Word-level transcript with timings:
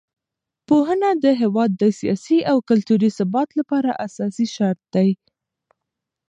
پوهنه 0.67 1.09
د 1.23 1.25
هېواد 1.41 1.71
د 1.81 1.83
سیاسي 1.99 2.39
او 2.51 2.57
کلتوري 2.69 3.09
ثبات 3.17 3.49
لپاره 3.59 3.89
اساسي 4.05 4.47
شرط 4.55 4.81
دی. 4.95 5.09